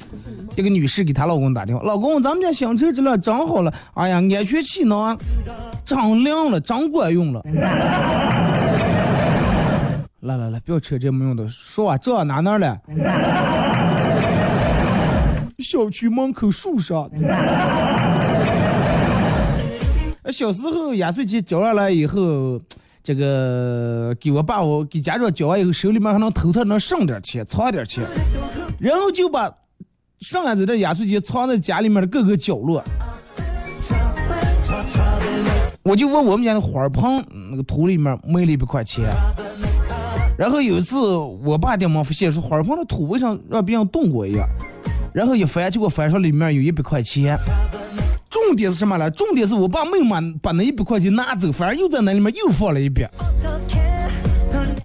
[0.56, 5.16] 一个女士给她老公打电话，老公，咱们家新车质量真好了，哎呀，安全气囊
[5.86, 7.44] 真亮了，真管用了。
[10.22, 12.80] 来来来，不要扯这没用的，说啊，这哪哪儿了？
[15.60, 17.10] 小区门口树上。
[20.31, 22.61] 小时候压岁钱交上来以后，
[23.03, 28.05] 这个给我爸我给家长交完以后，手里面还能偷偷能剩点钱，藏点钱，
[28.79, 29.53] 然后就把
[30.21, 32.83] 剩下的这压岁钱藏在家里面的各个角落。
[35.83, 39.05] 我就问我们家的花盆那个土里面没了一百块钱，
[40.39, 44.49] 然后有一次我爸电话发现说花盆的土为啥让别人动过一样，
[45.13, 47.37] 然后一翻结果翻出里面有一百块钱。
[48.33, 49.11] 重点是什么呢？
[49.11, 53.05] 重点是我爸没有把把那一百块钱拿走，反而又在那里面又放了一笔。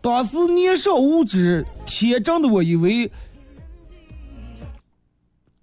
[0.02, 3.10] 当时年少无知，天真的我以为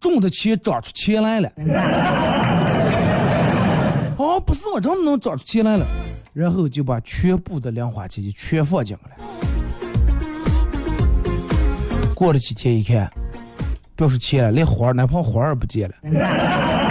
[0.01, 1.53] 种的钱长出钱来了。
[4.17, 5.87] 哦，不是我真的能长出钱来了，
[6.33, 9.25] 然后就把全部的零花钱就全放进来了。
[12.15, 13.13] 过了几天一看，
[13.95, 15.95] 不要说钱了，连花儿哪怕花儿不见了。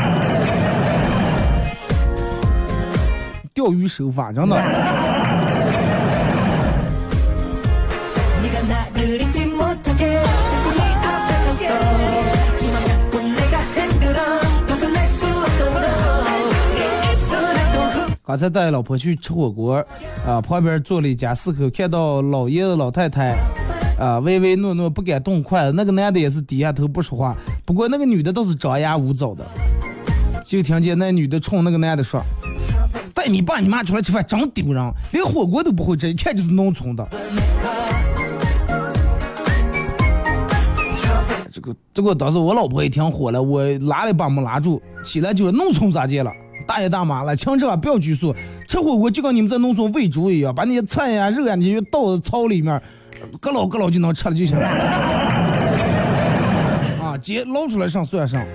[3.53, 4.55] 钓鱼手法真的
[18.25, 19.75] 刚才带老婆去吃火锅
[20.25, 23.37] 啊旁边坐了一家四口看到老爷子老太太
[23.99, 29.45] 啊唯唯诺诺不敢动筷子那个男的也是低下头不说话不过那个女的倒是张牙舞爪的
[30.43, 32.19] 就听见那女的冲那个男的说
[33.23, 37.07] 带你爸你妈出来吃饭真丢人，连火锅都不会吃，一看就是农村的。”
[41.49, 46.33] 这个这个当时我老婆也挺火了，我拉了把没拉住，起来就是农村咋见了？
[46.67, 48.35] 大爷大妈了，请吃吧，不要拘束。
[48.67, 52.77] 吃火锅就跟你们在农村喂猪一样，把那些菜呀、肉呀，你就倒在槽里面，
[53.39, 54.67] 咯老咯老就能吃了就行了。
[57.01, 58.45] 啊，姐捞出来上算上。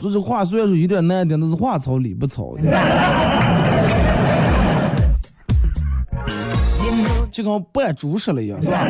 [0.00, 2.62] 说这话虽然说有点难听，但是话糙理不糙的。
[7.42, 8.86] 就跟半猪似了一样，是吧？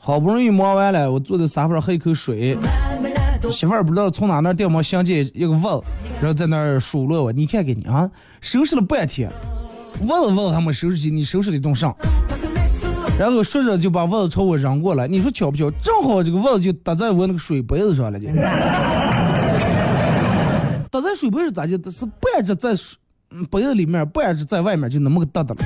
[0.00, 2.56] 好不容易忙完了，我坐在沙发上喝一口水，
[3.50, 5.62] 媳妇儿不知道从哪那掉毛相见一个问，
[6.20, 8.08] 然后在那儿数落我，你看给你啊，
[8.40, 9.28] 收拾了半天，
[10.06, 11.92] 问问还没收拾起，你收拾的动上？
[13.18, 15.68] 然后说着就把袜子朝我扔过来，你说巧不巧？
[15.82, 18.28] 正好这个袜子就搭在我那个水杯子上了，就。
[20.90, 22.96] 倒在水杯里咋的是半只在水
[23.50, 25.64] 杯子里面半只在外面就那么个哒哒了。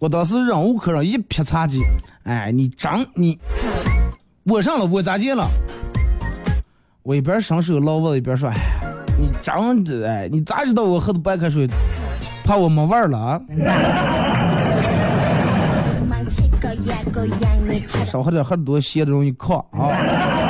[0.00, 1.80] 我当时忍无可忍一劈叉几
[2.22, 3.36] 哎你长你
[4.44, 5.46] 我上了我咋接了？
[7.02, 8.54] 我一边上手捞我一边说哎
[9.18, 11.66] 你长这哎你咋知道我喝的白开水
[12.44, 13.40] 怕我没味儿了啊？
[18.06, 20.47] 少喝点喝的多鞋子容易渴啊。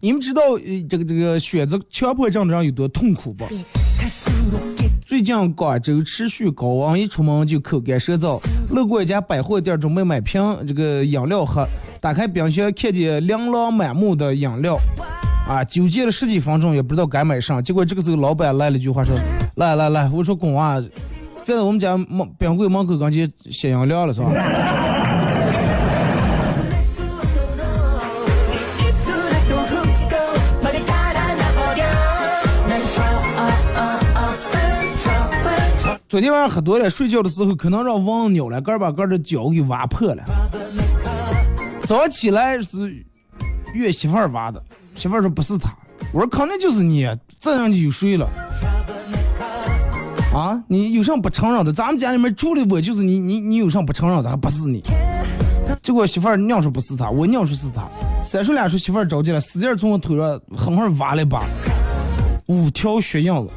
[0.00, 0.42] 你们知道
[0.90, 3.46] 这个这个选择强迫症的人有多痛苦不？
[5.06, 8.38] 最近广州持续高温，一出门就口干舌燥。
[8.68, 11.66] 路过一家百货店，准备买瓶这个饮料喝，
[11.98, 14.78] 打开冰箱看见琳琅满目的饮料，
[15.48, 17.62] 啊，纠结了十几分钟也不知道该买啥。
[17.62, 19.16] 结果这个时候老板来了句话说
[19.56, 20.78] ：“来来来，我说公啊，
[21.42, 24.30] 在我们家门冰柜门口刚去洗饮料了是吧？”
[36.14, 40.22] 昨天晚上喝多了，睡觉的时候可能让忘尿了，个把个的脚给挖破了。
[41.86, 43.04] 早上起来是
[43.74, 44.62] 约媳妇儿挖的，
[44.94, 45.76] 媳妇儿说不是他，
[46.12, 47.04] 我说肯定就是你，
[47.40, 48.28] 这样就睡了。
[50.32, 51.72] 啊，你有啥不承认的？
[51.72, 54.30] 咱们家里面除了我就是你，你你有啥不承认的？
[54.30, 54.84] 还不是你？
[55.82, 57.88] 结果媳妇儿娘说不是他，我娘说是他，
[58.22, 61.42] 三叔俩说媳妇儿着急了，使劲从我腿上狠狠挖了一把，
[62.46, 63.50] 五条血印子，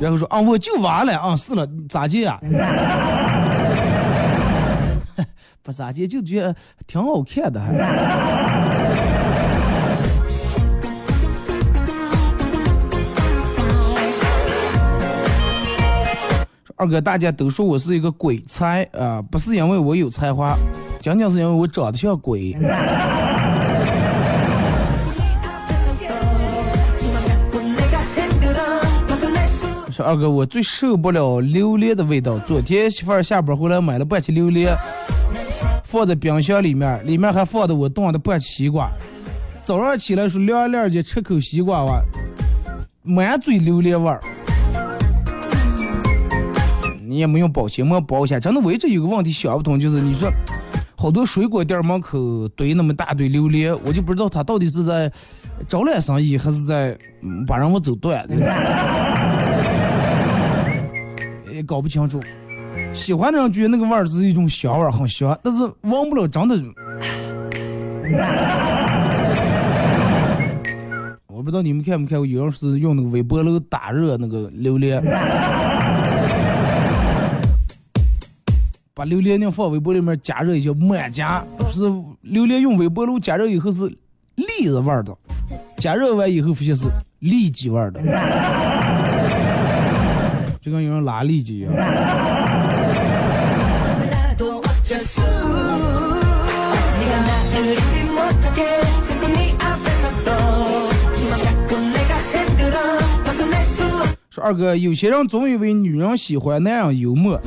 [0.00, 2.40] 然后说啊我就完了啊是了，咋接啊、
[5.62, 7.74] 不咋接，就觉得挺好看的还。
[16.76, 20.56] 二哥，大家都说我是一个鬼才啊、不是因为我有才华，
[21.02, 22.56] 仅仅是因为我长得像鬼。
[29.90, 32.38] 说二哥，我最受不了榴莲的味道。
[32.40, 34.76] 昨天媳妇儿下班回来买了半斤榴莲，
[35.84, 38.90] 放在冰箱里面，里面还放的我冻的半西瓜。
[39.62, 42.00] 早上起来说凉凉的吃口西瓜哇，
[43.02, 44.20] 满嘴榴莲味儿。
[47.06, 48.38] 你也没用保鲜膜包一下。
[48.38, 50.30] 真的，我一直有个问题想不通，就是你说
[50.96, 55.10] 好多水果店门口堆那么大堆榴莲，我就不知道他到底是在
[55.68, 56.96] 招揽生意，还是在
[57.46, 58.24] 把人我走断，
[61.70, 62.20] 搞不清楚。
[62.92, 66.56] 喜欢的人觉得那个味儿是一种香味儿，很香，但是忘不了真的。
[71.28, 75.00] 我不知道你们看没看过，有人是用那个微波炉打热那个榴莲。
[78.92, 81.82] 把榴莲呢放微波里面加热一下，满加，是
[82.22, 83.86] 榴莲用微波炉加热以后是
[84.34, 85.16] 栗子味儿的，
[85.76, 86.88] 加热完以后发现是
[87.20, 88.00] 里脊味儿的，
[90.62, 91.72] 就跟有人拉里脊一样。
[104.28, 107.40] 说二哥，有些人总以为女人喜欢那样幽默，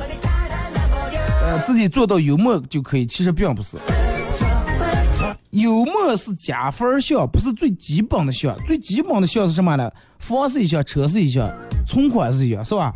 [1.42, 3.76] 呃，自己做到幽默就可以，其实并不是。
[5.54, 8.56] 幽默是加分项，不是最基本的项。
[8.66, 9.88] 最基本的项是什么呢？
[10.18, 11.48] 房是一项，车是一项，
[11.86, 12.92] 存款是一项，是吧？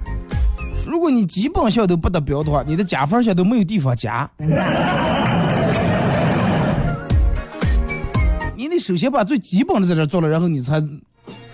[0.85, 4.29] 如果你基本项都不达标的话，你的加分项都没有地方加。
[8.57, 10.83] 你得首先把最基本的在这做了，然后你才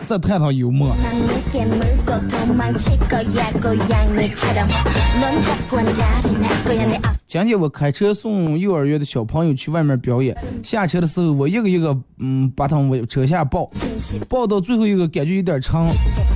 [0.06, 0.88] 再探讨幽默。
[2.13, 4.67] 게 물고 도망칠 거야 고양이처럼
[5.19, 7.15] 넌 자꾸 앉아리 날 거야 내 앞.
[7.27, 13.69] 前天我开车送幼儿园的小朋友去外面表演，下车的时候我一个一个嗯把他们往车下抱，
[14.27, 15.87] 抱到最后一个感觉有点长，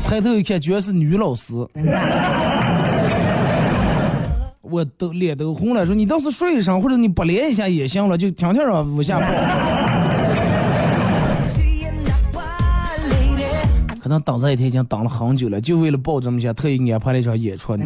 [0.06, 1.54] 抬头一看居然是女老师，
[4.62, 9.26] 我都脸都红了，说你倒是睡一声或者你不连一下也行了，就天天让往下抱。
[14.09, 17.77] 那等这一天已经等了很久了，就为了报这么下，特意安排了一场演出。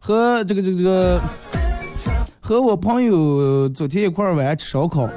[0.00, 1.20] 和这个这个这个，
[2.40, 5.08] 和我朋友昨天一块儿玩吃烧烤，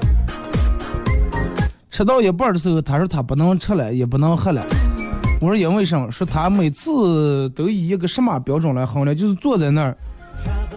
[1.89, 4.63] 吃到一半的时候，他说他不能吃了，也不能喝了。
[5.41, 6.09] 我说因为什么？
[6.11, 9.15] 说他每次都以一个什么标准来衡量？
[9.15, 9.95] 就是坐在那儿，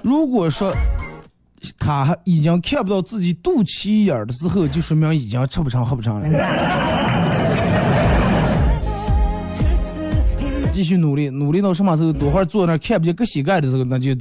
[0.03, 0.73] 如果说
[1.79, 6.29] 他已经看不到自己肚脐眼儿的时候，就说明已经吃不成喝不成了。
[10.71, 12.13] 继续努力，努力到什么时候？
[12.13, 14.15] 多会儿坐那儿看不见个膝盖的时候，那就。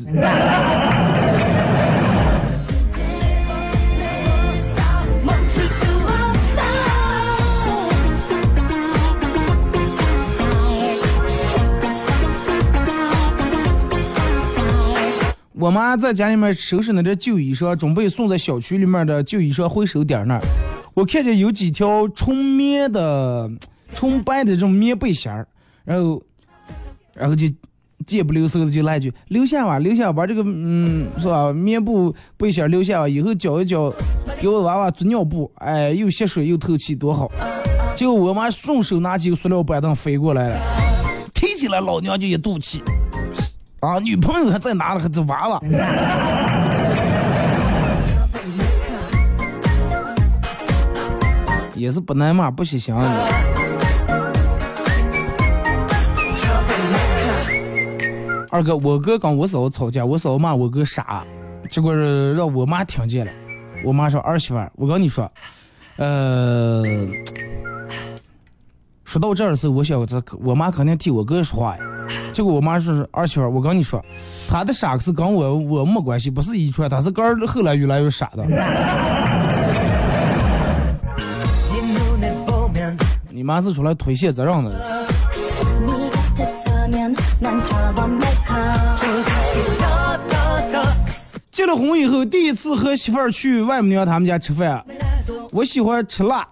[15.60, 20.41] 我妈在家里面收拾那点旧衣裳，准备送在小区里面的旧衣裳回收点那儿。
[20.93, 23.49] 我看见有几条纯棉的、
[23.95, 25.47] 纯白的这种棉背心儿，
[25.84, 26.22] 然后，
[27.16, 27.47] 然后就
[28.05, 31.51] 贱不溜嗖的就来一句：“留下吧，留下吧，把这个嗯是吧？
[31.51, 33.91] 棉布背心留下吧，以后搅一搅，
[34.39, 37.32] 给我娃娃做尿布，哎，又吸水又透气，多好。”
[37.97, 40.60] 结果我妈顺手拿起个塑料板凳飞过来了，
[41.34, 42.84] 提起来老娘就一肚气。
[43.80, 45.01] 啊，女朋友还在哪里？
[45.01, 45.61] 还这娃娃？
[51.75, 53.07] 也是不耐骂，不识相的。
[58.49, 61.23] 二哥，我哥跟我嫂子吵架，我嫂子骂我哥傻，
[61.69, 63.32] 结果让我妈听见了。
[63.84, 65.32] 我妈说：“儿媳妇，我跟你说，
[65.97, 66.82] 呃，
[69.05, 71.84] 说到这儿的时候，我想这我妈肯定替我哥说话呀。
[72.32, 74.03] 结果我妈说：“儿媳妇，我跟你说，
[74.47, 78.45] 他的傻是跟我我没关系，不是遗传，他是跟后来越来越傻的。”
[83.30, 84.72] 你妈是出来推卸责任的。
[91.51, 94.84] 结了婚以后，第一次和媳妇儿去外母娘他们家吃饭，
[95.51, 96.47] 我喜欢吃辣，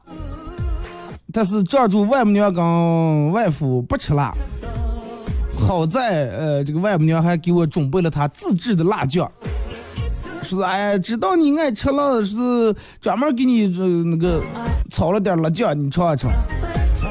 [1.32, 4.34] 但是抓住外母娘跟外父不吃辣。
[5.66, 9.30] 好在呃，这个外母娘还给我准备了她自制的辣酱，
[10.44, 14.42] 是哎，知道你爱吃辣，是专门给你这那个
[14.92, 16.32] 炒了点辣酱，你尝一尝。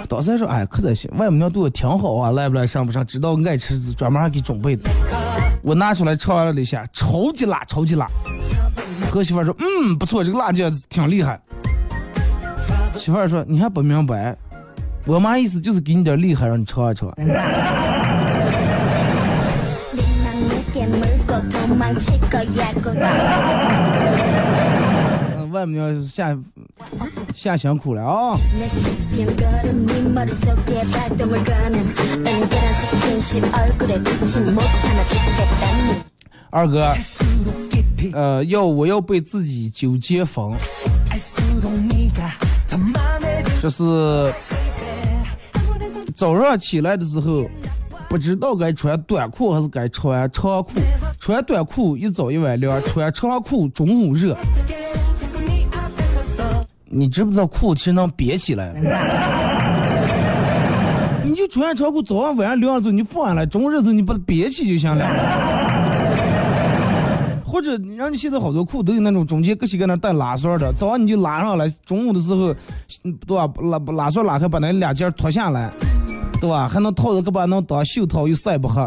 [0.09, 4.89] 当时还说，哎，可真行，外母娘对我挺好啊，来不来上不上，知道爱吃，专门还给准备的。
[5.63, 8.07] 我拿出来尝了一下，超级辣，超级辣。
[9.11, 11.41] 哥媳妇说，嗯，不错，这个辣酱挺厉害。
[12.99, 14.37] 媳妇说，你还不明白，
[15.07, 17.13] 我妈意思就是给你点厉害，让你尝一尝。
[25.53, 26.37] 外面下
[27.35, 28.37] 下想苦了啊，
[36.51, 36.95] 二哥
[38.13, 40.57] 呃，要我要被自己九街疯，
[43.63, 44.33] 就是
[46.17, 47.45] 早上起来的时候。
[48.15, 50.71] 不知道该穿短裤还是该穿长裤。
[51.19, 54.37] 穿短裤一早一晚凉，穿长裤中午热。
[56.85, 58.73] 你知不知道裤其实能憋起来？
[61.27, 65.05] 你就穿长裤，早上晚上凉的时候你放下来，中午热之后你把它憋起就行了。
[67.45, 72.55] 或者你让你现在好多裤都有那种中间各些个那带拉锁的，早上你就拉上来，中午的时候，
[73.27, 73.53] 对吧？
[73.61, 75.69] 拉拉锁拉开，把那两件脱下来，
[76.41, 76.69] 对吧？
[76.69, 78.87] 还能套着个把能当袖套又晒不黑。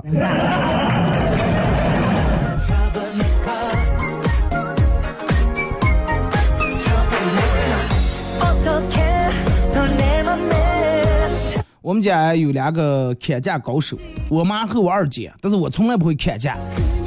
[11.81, 13.97] 我们家有两个砍价高手，
[14.29, 16.57] 我妈和我二姐，但是我从来不会砍价，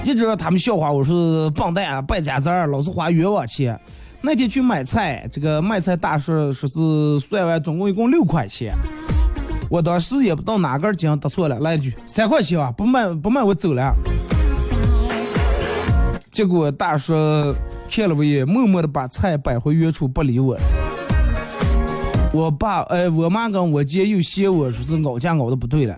[0.04, 1.12] 一直让他们笑话我是
[1.50, 3.78] 笨蛋啊、败家子儿，老是花冤枉钱。
[4.22, 8.74] 那天去买菜，这个卖菜大叔说是算完总共一共六块钱，
[9.70, 13.94] 我当时也不知道哪根筋搭错了，来一句三块钱啊，不卖不卖我走了。
[16.32, 17.14] 结果大叔
[17.88, 20.58] 看了我一眼，默默的把菜摆回原处，不理我。
[22.32, 25.96] 我爸，哎，我妈跟我姐又嫌我说是熬价熬的不对了。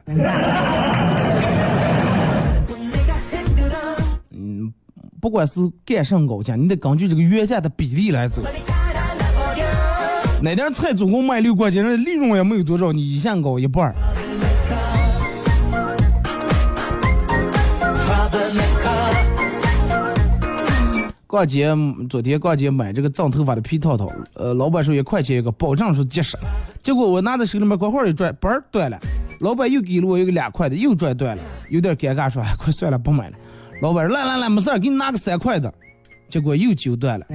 [4.31, 4.71] 嗯，
[5.19, 8.43] 不管是干什熬价，你得根据这个原价的比例来走。
[10.43, 13.95] 哪点菜总共卖六块钱，那利润也没有多少，你一下搞一半儿。
[21.29, 21.73] 逛街，
[22.11, 26.37] 昨天逛街买这个藏头发的皮套套，呃，老板说一块钱一个，保证是结实。
[26.83, 28.99] 结果我拿在手里面，光会儿一拽，嘣儿断了。
[29.39, 33.37] 老板又给了我一个两块的，又拽断了，有点尴尬，说：“哎，快算了，不买了。”
[33.81, 35.73] 老板说：“来来来，没事儿，给你拿个三块的。”
[36.29, 37.27] 结果又揪断了。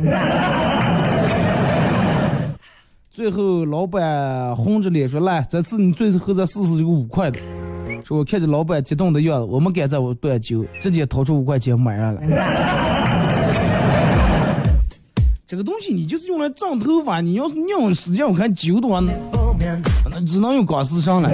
[3.18, 7.40] 最后老板红着脸说：“来，这次你最后再试试这个五块的。”
[8.06, 12.22] 说我看着老板激动的样子，我们敢在我断酒，直接掏出五块钱买上了。
[15.48, 19.12] 这个东西你就是用来长头发，你要是硬使劲，我看久的话，那
[20.12, 21.28] 那只能用钢丝上了。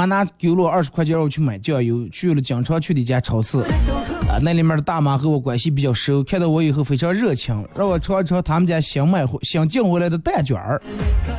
[0.00, 10.80] 妈拿给了我二十块钱让我去买酱油，去了经常去的一家超市，啊，那里面的大妈和我关系比较熟，看到我以后非常热情，让我尝一尝他们家新买回新进回来的蛋卷儿，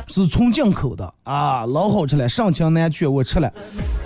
[0.06, 3.52] 是纯进口的啊，老好吃了，盛情难却，我吃了。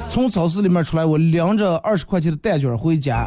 [0.09, 3.27] 从超市里面出来，我拎着二十块钱的蛋卷回家，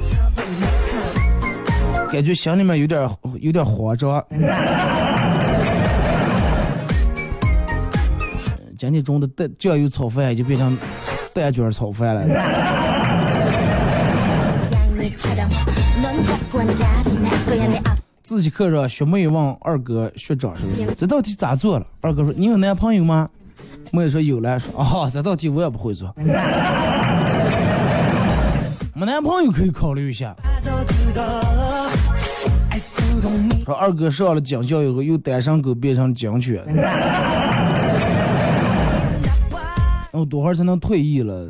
[2.12, 3.08] 感觉心里面有点
[3.40, 4.26] 有点慌张。
[8.80, 10.78] 今天中的蛋酱油炒饭已经变成
[11.34, 12.24] 蛋卷炒饭了
[18.24, 20.86] 自习课上学妹问二哥学长是不是？
[20.96, 21.86] 这道题咋做了？
[22.02, 23.28] 二哥说你有男朋友吗？
[23.92, 24.60] 妹说有了。
[24.60, 26.14] 说哦这道题我也不会做。
[28.94, 30.36] 没男朋友可以考虑一下。
[33.66, 36.64] 说二哥上了警校以后又单身狗变成警犬
[40.26, 41.48] 多会儿才能退役了？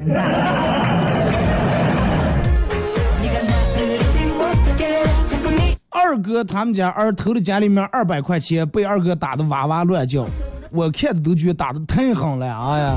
[5.91, 10.26] 二哥他们家儿偷了家里面二百块钱，被二哥打的哇哇乱叫，
[10.72, 12.95] 我看的都觉得打的太狠了，哎呀，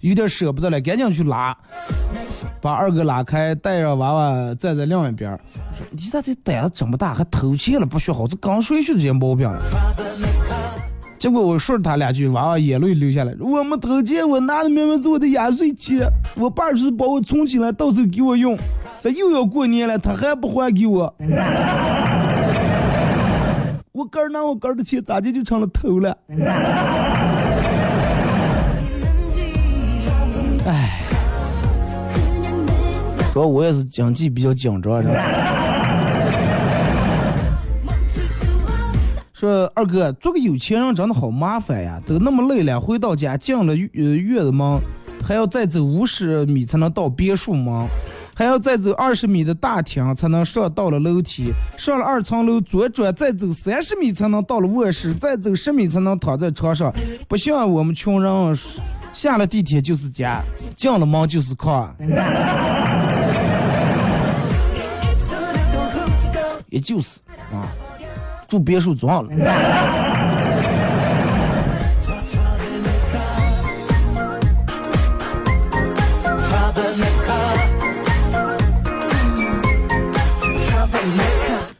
[0.00, 1.56] 有点舍不得了，赶紧去拉，
[2.60, 5.40] 把二哥拉开，带着娃娃站在另一边儿，
[5.76, 9.62] 说你咋这胆子这么大，还偷窃了不学好，这刚睡去就见毛病了。
[11.20, 13.34] 结果我说了他两句，娃娃眼泪流下来。
[13.38, 18.56] 我没偷钱，我拿的明明是我的压岁钱，我爸是把我存起来，到时候给我用。
[19.02, 21.14] 这又要过年了，他还不还给我。
[23.92, 26.16] 我哥儿拿我哥儿的钱，咋的就成了偷了？
[30.64, 31.02] 唉，
[33.30, 35.59] 主要我也是经济比较紧张，是吧？
[39.40, 44.78] 说二哥，做个有钱人真的好麻烦呀，都那么累了，回到家进了院呃院子门，
[45.26, 47.86] 还要再走五十米才能到别墅门，
[48.34, 56.92] 还要再走二十米的大厅才能上到了楼梯，上了二层楼左转再走三十米才能到了卧室，再走十米才能躺在床上。
[57.26, 58.58] 不像我们穷人，
[59.14, 60.42] 下了地铁就是家，
[60.76, 61.88] 进了门就是炕，
[66.68, 67.18] 也就是
[67.54, 67.64] 啊。
[68.50, 69.30] 住别墅装了。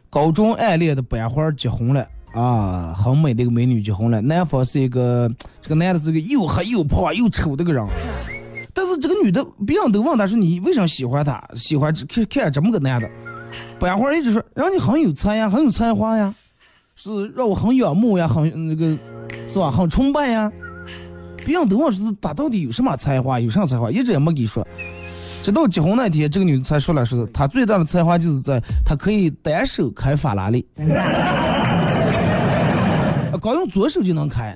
[0.09, 4.21] 高中暗恋的班花结婚了啊，很美的一个美女结婚了。
[4.21, 5.29] 男方是一个，
[5.61, 7.85] 这个男的是个又黑又胖又丑的个人。
[8.73, 11.43] 但是这个女的，别人都问他说你为啥喜欢他？
[11.57, 13.11] 喜欢看看这么个男的？
[13.81, 16.33] 班花一直说，让你很有才呀，很有才华呀。
[17.03, 18.85] 是让我很仰慕呀，很那个，
[19.49, 19.71] 是吧？
[19.71, 20.53] 很崇拜呀。
[21.47, 24.63] 别人都问是他到底有什么才华，有啥才华，一直也没给说。
[25.41, 30.67] 直到结婚那天，这个女的才说了，是她最大的才华就是在她可以单手开法拉利，
[33.41, 34.55] 光用左手就能开。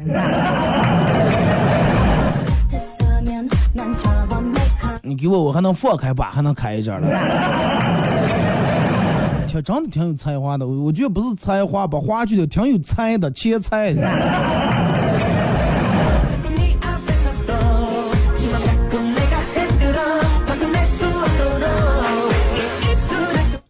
[5.02, 7.08] 你给我，我还能放开吧，还能开一阵了。
[9.54, 14.02] 他真的挺有才华的，我觉得不是才华，把话剧的挺有才的，切菜的。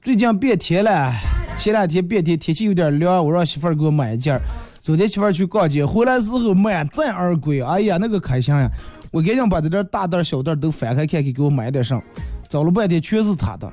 [0.00, 1.12] 最近变天了，
[1.58, 4.40] 前两天变天，天气有点凉，我让媳妇儿给我买一件。
[4.80, 8.70] 昨天媳妇儿去逛街，回来时候满载而归，哎呀，那个开心呀！
[9.10, 12.02] 我赶紧把这点大袋小袋都翻开看看，给我买点上。
[12.48, 13.70] 找了半天，全是他的。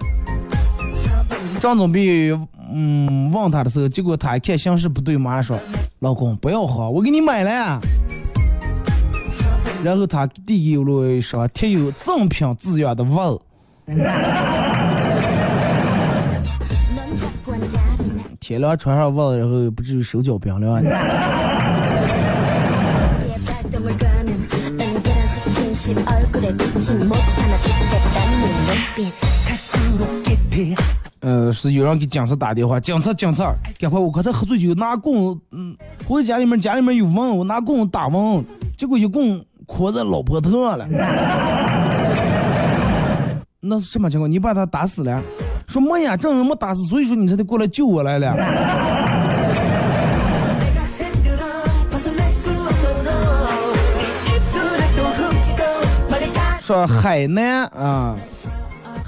[1.62, 2.32] 正准备
[2.74, 5.59] 嗯问他的时候，结果他一看形势不对，马上说
[6.01, 7.80] ：“老公不要慌，我给你买了。”
[9.86, 13.39] 然后他递给我一双贴有赠品字样的袜子。
[18.39, 20.84] 天凉穿上袜子，然后不至于手脚冰凉。
[31.22, 33.99] 呃，是有人给警察打电话，警察警察，赶快！
[33.99, 38.43] 我刚才喝醉酒，拿棍，嗯，回家里面家里面有蚊，我拿棍打蚊，
[38.76, 40.88] 结果一棍磕在老婆头上了。
[43.61, 44.32] 那是什么情况？
[44.32, 45.22] 你把他打死了？
[45.67, 48.36] 说没呀，证人没打死，所以说你才得过来救我来了。
[56.59, 58.15] 说海南啊。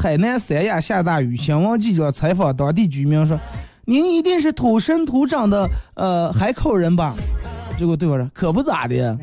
[0.04, 3.40] 海南三亚下大雨，新闻记者采访当地居民说
[3.88, 7.16] ：“您一定是土生土长的呃海口人吧？”
[7.80, 9.18] 结果对方说：“可不咋的。”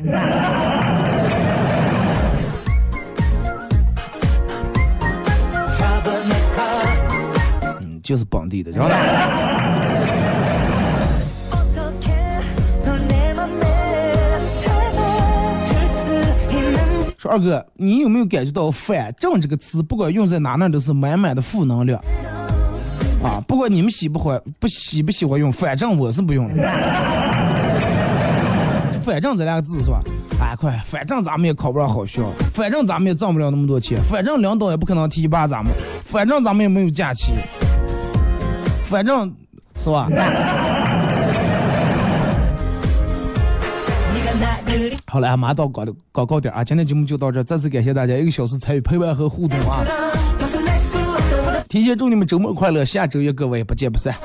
[7.79, 8.95] 嗯，就是本地的，知道吧？
[17.31, 21.97] 二哥，你有没有感觉到“反正”这个词，不管用在哪，那都是满满的负能量
[23.23, 23.39] 啊！
[23.47, 26.61] 不管你们喜不欢，不喜不喜欢用，反正我是不用的。
[29.01, 30.01] 反正这两个字是吧？
[30.41, 35.71] 哎，快，反正咱们也考不上好学校，反正咱们也挣不了那么多钱，反正领导也不可能提拔咱们，
[36.03, 37.31] 反正咱们也没有假期，
[38.83, 39.33] 反正
[39.79, 40.09] 是吧？
[45.11, 46.63] 好了，马上到广广告点啊！
[46.63, 49.83] 今天节目就到这，再次感谢大家一个小时参与陪伴和互动啊！
[51.67, 54.15] 提前祝你们周末快乐，下周一各位不见不散。